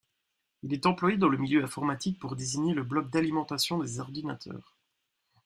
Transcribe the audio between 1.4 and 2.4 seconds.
informatique pour